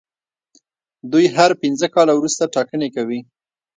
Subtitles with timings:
[1.11, 3.19] دوی هر پنځه کاله وروسته ټاکنې کوي.